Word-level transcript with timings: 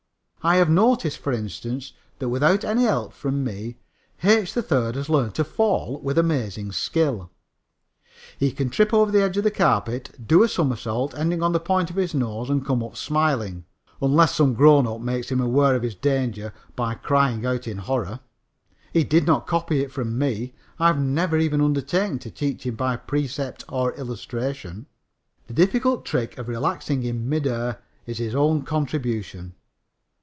I 0.43 0.55
have 0.55 0.71
noticed, 0.71 1.19
for 1.19 1.31
instance, 1.31 1.93
that 2.17 2.29
without 2.29 2.63
any 2.65 2.85
help 2.85 3.13
from 3.13 3.43
me 3.43 3.77
H. 4.23 4.51
3rd 4.55 4.95
has 4.95 5.07
learned 5.07 5.35
to 5.35 5.43
fall 5.43 5.99
with 6.01 6.17
amazing 6.17 6.71
skill. 6.71 7.29
He 8.39 8.51
can 8.51 8.71
trip 8.71 8.91
over 8.91 9.11
the 9.11 9.21
edge 9.21 9.37
of 9.37 9.43
the 9.43 9.51
carpet, 9.51 10.17
do 10.27 10.41
a 10.41 10.47
somersault 10.49 11.15
ending 11.15 11.43
on 11.43 11.51
the 11.51 11.59
point 11.59 11.91
of 11.91 11.95
his 11.95 12.15
nose 12.15 12.49
and 12.49 12.65
come 12.65 12.81
up 12.81 12.97
smiling, 12.97 13.65
unless 14.01 14.33
some 14.33 14.55
grown 14.55 14.87
up 14.87 14.99
makes 14.99 15.29
him 15.31 15.39
aware 15.39 15.75
of 15.75 15.83
his 15.83 15.93
danger 15.93 16.55
by 16.75 16.95
crying 16.95 17.45
out 17.45 17.67
in 17.67 17.77
horror. 17.77 18.19
He 18.91 19.03
did 19.03 19.27
not 19.27 19.45
copy 19.45 19.81
it 19.81 19.91
from 19.91 20.17
me. 20.17 20.55
I 20.79 20.87
have 20.87 20.97
never 20.99 21.37
even 21.37 21.61
undertaken 21.61 22.17
to 22.17 22.31
teach 22.31 22.63
him 22.65 22.73
by 22.73 22.95
precept 22.95 23.63
or 23.69 23.93
illustration. 23.93 24.87
The 25.45 25.53
difficult 25.53 26.03
trick 26.03 26.35
of 26.39 26.47
relaxing 26.47 27.03
in 27.03 27.29
midair 27.29 27.79
is 28.07 28.17
his 28.17 28.33
own 28.33 28.63
contribution. 28.63 29.53